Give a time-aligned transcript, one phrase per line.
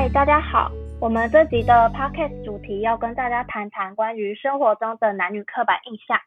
[0.00, 6.18] 嗨，大家好，我们这集的 podcast 主题要跟大家谈谈关于生活中的男女刻板印象。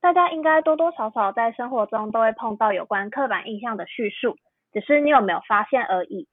[0.00, 4.36] 大家应该多多少少在生活中都会碰到有关刻板印象的叙述，
[4.72, 6.26] 只是你有没有发现而已。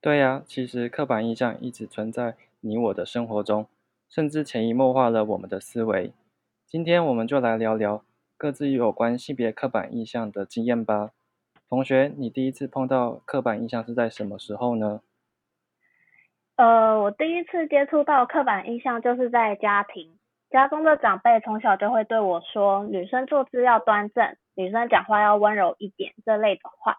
[0.00, 3.68] 对呀，其实刻板印象一直存在你我的生活中，
[4.08, 6.12] 甚至潜移默化了我们的思维。
[6.66, 8.02] 今天我们就来聊聊
[8.36, 11.12] 各自有关性别刻板印象的经验吧。
[11.68, 15.02] 同学，你第一次碰到刻板印象是在什么时候呢？
[16.56, 26.96] 呃，我第一次接触到刻板印象就是在家庭，家中的长辈从小就会对我说，女生坐姿要端正，女生讲话要温柔一点这类的话。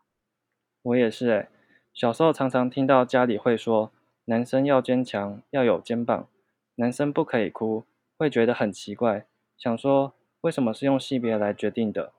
[0.83, 1.47] 我也是诶，
[1.91, 3.91] 小时候常常听到家里会说，
[4.25, 6.27] 男生要坚强，要有肩膀，
[6.75, 9.25] 男生不可以哭，会觉得很奇怪，
[9.57, 12.13] 想说为什么是用性别来决定的？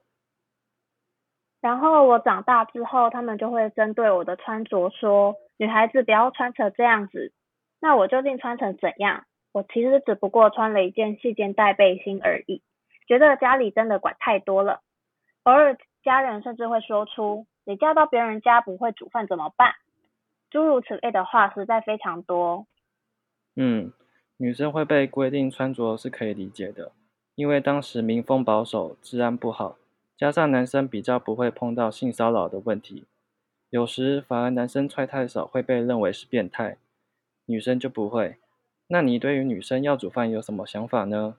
[1.60, 5.36] 然后我长大之后，他们就会针对我的穿着说。
[5.60, 7.32] 女孩子不要穿成这样子，
[7.80, 9.24] 那我究竟穿成怎样？
[9.52, 12.62] 我其实只不过穿了一件细肩带背心而已，
[13.06, 14.82] 觉得家里真的管太多了。
[15.44, 19.72] 偶尔家人甚至会说出“你嫁到别人家不会煮饭怎么办”，
[20.50, 22.66] 诸如此类的话实在非常多。
[23.56, 23.92] 嗯，
[24.36, 26.92] 女生会被规定穿着是可以理解的，
[27.34, 29.78] 因为当时民风保守，治安不好，
[30.16, 33.06] 加上男生比较不会碰到性骚扰的问题。
[33.70, 36.76] 有时反而男生穿太少会被认为是变态，
[37.48, 38.36] 女生就不会。
[38.88, 41.36] 那你对于女生要煮饭有什么想法呢？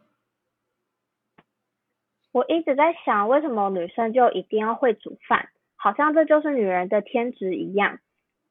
[2.32, 5.50] 我一直在想，为什么女生就一定要会煮饭？
[5.76, 8.00] 好像这就是女人的天职一样。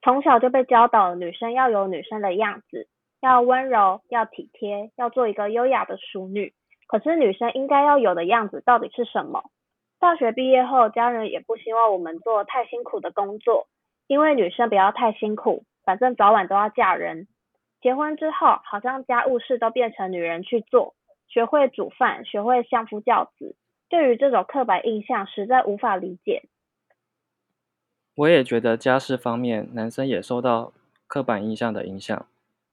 [0.03, 2.87] 从小就被教导女生要有女生的样子，
[3.20, 6.55] 要温柔，要体贴，要做一个优雅的淑女。
[6.87, 9.50] 可是女生应该要有的样子到底是什么？
[9.98, 13.67] 大学毕业后，家人也不希望我们做太辛苦的工作，
[14.06, 17.27] 因为女生不要太辛苦，反正早晚都要嫁人。
[17.81, 20.94] 结婚之后，好像家务事都变成女人去做，
[21.28, 23.55] 学会煮饭，学会相夫教子。
[23.89, 26.43] 对于这种刻板印象，实在无法理解。
[28.17, 30.72] 我也觉得家事方面，男生也受到
[31.06, 32.27] 刻板印象的影响，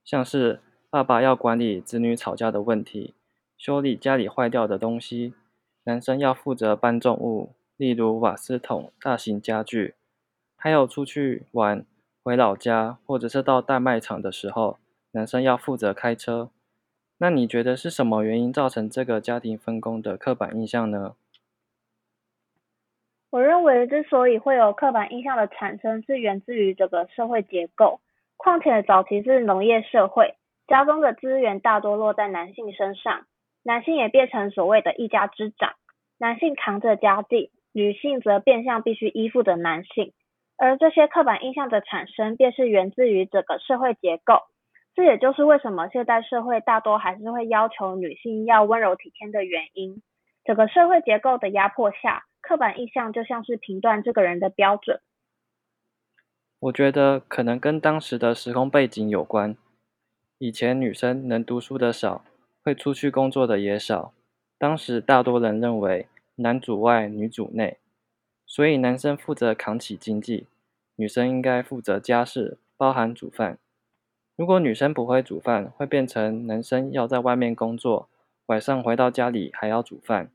[0.04, 3.14] 像是爸爸要管理子女吵架的问题，
[3.58, 5.36] 修理家里坏掉的东西。
[5.84, 9.94] 男生要负责搬重物，例如瓦斯桶、大型家具，
[10.58, 11.86] 还有出去玩、
[12.24, 14.80] 回老家或者是到大卖场的时候，
[15.16, 16.52] 男生要负责开车。
[17.20, 21.16] 那你觉得是什么原因造成这个家庭分工的刻板印象呢？
[23.30, 28.02] 我认为之所以会有刻板印象的产生，是源自于这个社会结构。
[28.36, 30.36] 况且早期是农业社会，
[30.68, 33.26] 家中的资源大多落在男性身上。
[33.64, 35.76] 男性也变成所谓的一家之长，
[36.18, 40.12] 男性扛着家计，女性则变相必须依附着男性，
[40.58, 44.42] 而这些刻板印象的产生，便是源自于整个社会结构。
[44.96, 50.02] 这也就是为什么现代社会大多还是会要求女性要温柔体贴的原因。
[50.44, 55.00] 整个社会结构的压迫下，刻板印象就像是评断这个人的标准。
[56.60, 59.56] 我觉得可能跟当时的时空背景有关，
[60.38, 62.24] 以前女生能读书的少。
[62.64, 64.12] 会出去工作的也少，
[64.58, 66.08] 当时大多人认为
[66.38, 67.78] 男主外女主内，
[68.48, 70.48] 所以男生负责扛起经济，
[70.96, 73.60] 女生应该负责家事，包含煮饭。
[74.36, 78.10] 如果女生不会煮饭，会变成男生要在外面工作，
[78.48, 80.32] 晚上回到家里还要煮饭，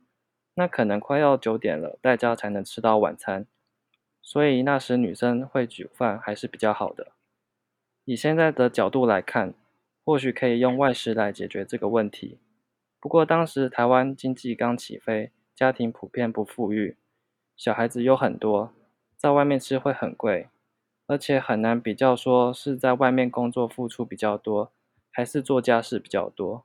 [0.54, 3.46] 那可能快要九点了，在家才能吃到晚餐。
[4.22, 7.12] 所以那时女生会煮饭还是比较好的。
[8.04, 9.54] 以现在的角度来看。
[10.02, 12.38] 或许可以用外食来解决这个问题。
[12.98, 16.96] 不过当时台湾经济刚起飞，家庭普遍不富裕，
[17.54, 18.72] 小孩子又很多，
[19.16, 20.48] 在外面吃会很贵，
[21.10, 24.70] 而且很难比较说是在外面工作付出比较多，
[25.10, 26.64] 还是做家事比较多。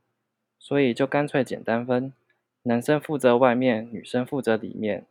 [0.60, 2.14] 所以就干脆简单分，
[2.62, 5.08] 男生负责外面，女生负责里面。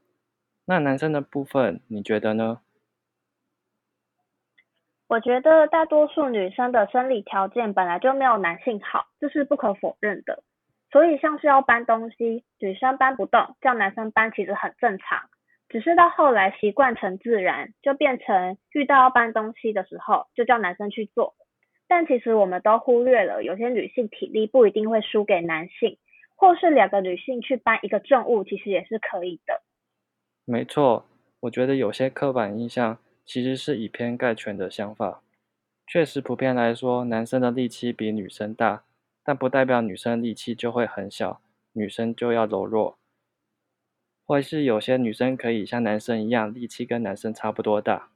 [0.67, 2.61] 那男生的部分，你觉得呢？
[5.09, 10.45] 我觉得大多数女生的生理条件本来就没有男性好，这是不可否认的。
[10.93, 15.29] 所以像是要搬东西，女生搬不动，叫男生搬其实很正常。
[15.69, 21.35] 只是到后来习惯成自然，就变成遇到要搬东西的时候，就叫男生去做。
[21.89, 25.99] 但其实我们都忽略了，有些女性体力不一定会输给男性，
[26.37, 29.63] 或是两个女性去搬一个重物，其实也是可以的。
[30.45, 31.07] 没错，
[31.41, 32.99] 我觉得有些刻板印象。
[33.27, 35.23] 其实是以偏概全的想法。
[35.87, 38.85] 确实，普遍来说，男生的力气比女生大，
[39.25, 41.41] 但不代表女生力气就会很小，
[41.73, 42.99] 女生就要柔弱。
[44.27, 48.11] 或是有些女生可以像男生一样，力气跟男生差不多大。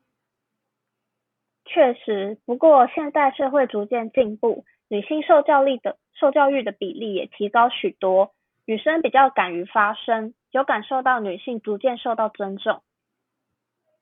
[1.65, 8.35] 确确实，不过现代社会逐渐进步，女性受教育的受教育的比例也提高许多，
[8.65, 12.83] 女生比较敢于发声，有感受到女性逐渐受到尊重。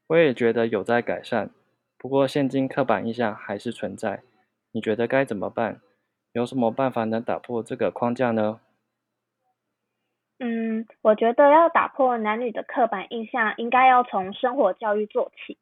[0.06, 1.50] 我也觉得有在改善，
[1.99, 4.23] 不过现今刻板印象还是存在。
[4.73, 5.81] 你觉得该怎么办？
[6.32, 8.61] 有什么办法能打破这个框架呢？
[10.38, 15.56] 嗯，我觉得要打破男女的刻板印象，应该要从生活教育做起。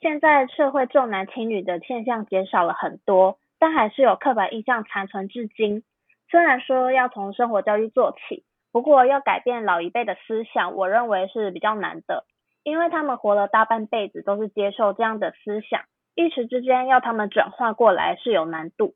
[0.00, 5.82] 现在社会重男轻女的现象减少了很多，但还是有刻板印象残存至今。
[6.30, 12.24] 虽然说要从生活教育做起，不过要改变老一辈的思想，我认为是比较难的，
[12.62, 15.82] 因为他们活了大半辈子都是接受这样的思想，
[16.14, 18.94] 一时之间要他们转化过来是有难度。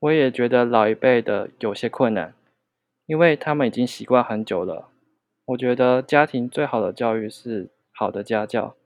[0.00, 2.34] 我也觉得老一辈的有些困难。
[3.08, 4.90] 因为他们已经习惯很久了。
[5.46, 8.76] 我觉得家庭最好的教育是好的家教，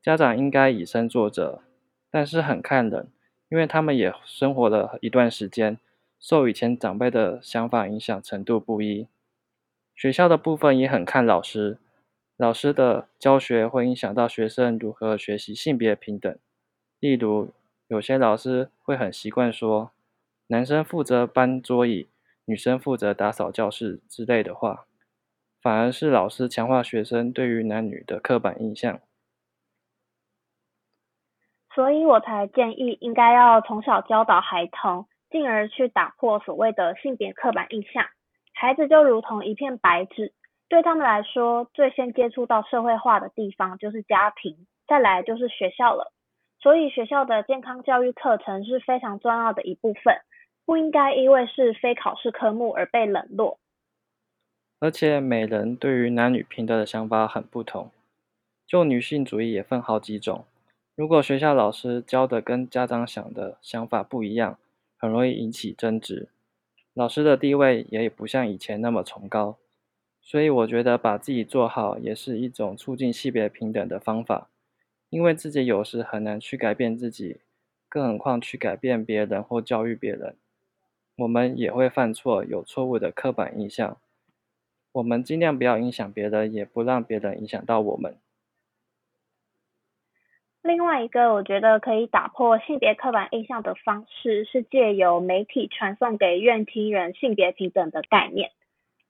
[0.00, 1.58] 家长应该以身作则，
[2.08, 3.08] 但是很看人，
[3.48, 5.76] 因为他们也生活了一段时间，
[6.20, 9.08] 受以前长辈的想法影响程度不一。
[9.96, 11.78] 学校的部分也很看老师，
[12.36, 16.38] 老师的教学会影响到学生如何学习性别平等。
[17.00, 17.50] 例如，
[17.88, 19.90] 有些老师会很习惯说，
[20.46, 22.06] 男生负责搬桌椅。
[22.46, 24.86] 女生负责打扫教室之类的话，
[25.62, 29.00] 反而是老师强化学生对于男女的刻板印象。
[31.74, 38.04] 所以我才建议应该要从小教导孩童，进而去打破所谓的性别刻板印象。
[38.52, 40.32] 孩子就如同一片白纸，
[40.68, 46.12] 对他们来说，最先接触到社会化的地方就是家庭，再来就是学校了。
[46.60, 50.14] 所以学校的健康教育课程是非常重要的一部分。
[50.64, 53.58] 不应该因为是非考试科目而被冷落。
[54.80, 57.90] 而且每人对于男女平等的想法很不同，
[58.66, 60.44] 就女性主义也分好几种。
[60.94, 64.58] 如果学校老师教的跟家长想的想法不一样，
[64.96, 66.28] 很容易引起争执。
[66.92, 69.56] 老师的地位也不像以前那么崇高。
[70.20, 74.48] 所以我觉得把自己做好也是一种促进性别平等的方法，
[75.10, 77.40] 因为自己有时很难去改变自己，
[77.88, 80.34] 更何况去改变别人或教育别人。
[81.16, 83.96] 我们也会犯错，有错误的刻板印象。
[84.92, 88.16] 我们尽量不要影响别人，也不让别人影响到我们。
[90.62, 98.50] 另外一个，我觉得可以打破性别刻板印象的方式，是借由媒体传送给愿听人性别平等的概念。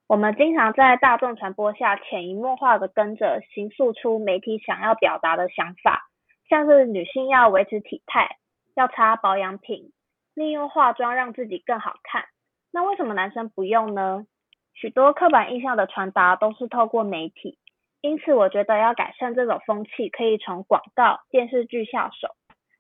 [0.06, 6.10] 我们经常在大众传播下潜移默化的跟着形塑出媒体想要表达的想法，
[6.50, 8.36] 像是女性要维持体态，
[8.74, 9.93] 要擦保养品。
[10.34, 12.24] 利用化妆让自己更好看，
[12.70, 14.26] 那为什么男生不用呢？
[14.74, 17.58] 许多刻板印象的传达都是透过媒体，
[18.00, 22.34] 因此我觉得要改善这种风气，可以从广告、电视剧下手，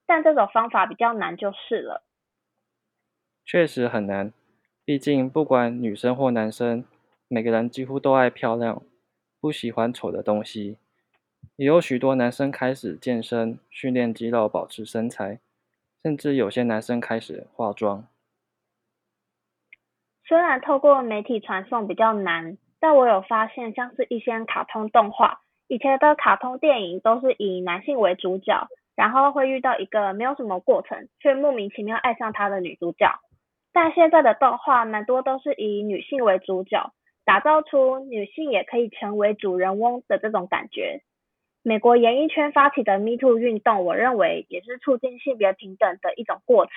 [0.04, 2.02] 但这种方法比较难就是了。
[3.46, 4.32] 确实很难，
[4.84, 6.84] 毕竟不管女生或男生，
[7.28, 8.82] 每个人几乎都爱漂亮，
[9.40, 10.78] 不喜欢丑的东西。
[11.56, 15.38] 也有许多男生开始健身，训练肌肉，保持身材。
[16.04, 18.04] 甚至有些男生开始化妆。
[20.28, 33.10] 虽然透过媒体传送比较难，但我有发现，像是一些卡通动画，以前的卡通电影都是以男性为主角，然后会遇到一个没有什么过程，却莫名其妙爱上他的女主角。
[33.72, 36.92] 但现在的动画蛮多都是以女性为主角，
[37.24, 41.00] 打造出女性也可以成为主人翁的这种感觉。
[41.66, 46.72] 美国演艺圈发起的 Me Too 运动，我认为也是促进性别平等的一种过程。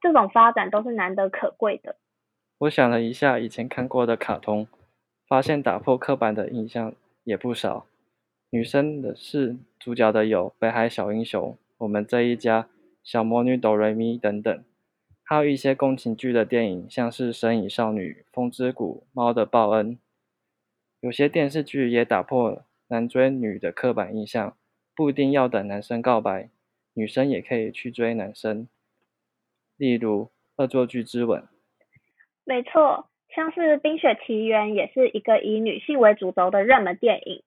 [0.00, 1.96] 这种发展都是难得可贵的。
[2.58, 4.68] 我想了一下以前看过的卡通，
[5.26, 7.86] 发现打破刻板的印象也不少。
[8.50, 12.68] 女生的是主角的有《北海小英雄》、我们这一家、
[13.02, 14.64] 小魔女哆瑞咪等等，
[15.24, 19.96] 还有一些宫廷剧的电影，像是《神隐少女》、《风之谷》、《猫的报恩》。
[21.00, 22.66] 有些电视剧也打破了。
[22.92, 24.54] 男追女的刻板印象，
[24.94, 26.50] 不一定要等男生告白，
[26.92, 28.68] 女生也可以去追男生。
[29.78, 30.24] 例如
[30.56, 31.40] 《恶作剧之吻》。
[32.44, 37.42] 没错，像是《冰雪奇缘》也是一个以女性为主轴的热门电影。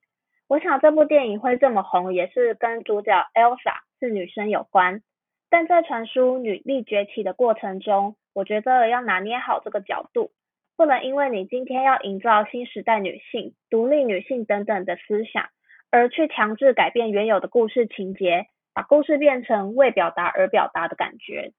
[0.48, 5.00] 我想这部电影会这么红，也是跟主角 Elsa 是女生有关。
[5.48, 10.32] 但在传输女力崛起的过程中，我觉得要拿捏好这个角度。
[10.76, 15.48] 不能因为你今天要营造新时代女性、独立女性等等的思想，
[15.90, 21.52] 而去强制改变原有的故事情节，把故事变成为表达而表达的感觉。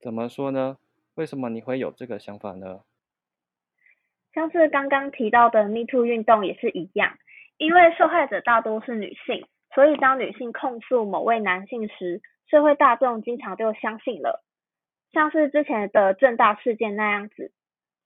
[0.00, 0.78] 怎么说呢？
[1.16, 2.80] 为什么你会有这个想法呢？
[4.32, 7.18] 像是刚刚提到的 Me Too 运动也是一样，
[7.58, 14.42] 因为受害者大多是女性，所以当女性控诉某位男性时，社会大众经常就相信了，
[15.12, 17.52] 像是之前的正大事件那样子。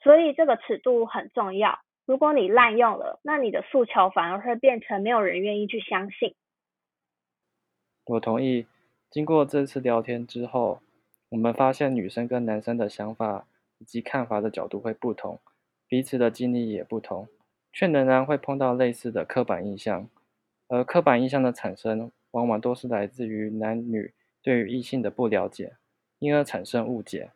[0.01, 1.79] 所以这个尺度很重要。
[2.07, 6.35] 如果你滥用了，那你的诉求反而会变成没有人愿意去相信。
[8.05, 8.67] 我同意。
[9.11, 10.81] 经过这次聊天之后，
[11.29, 13.47] 我们发现女生跟男生的想法
[13.79, 15.41] 以及看法的角度会不同，
[15.87, 17.29] 彼此的经历也不同，
[17.73, 20.09] 却仍然会碰到类似的刻板印象。
[20.67, 25.77] 而刻板印象的产生，往往都是来自于男女对于异性的不了解，
[26.19, 27.31] 因而产生误解。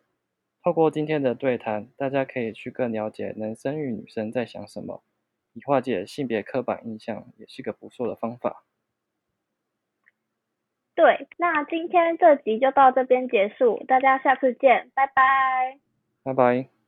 [0.63, 5.01] 透过今天的对谈，大家可以去更了解男生与女生在想什么，
[5.53, 8.63] 以化解性别刻板印象，也是个不错的方法。
[10.95, 15.79] 对，那今天这集就到这边结束，大家下次见，拜拜。
[16.23, 16.78] 拜拜。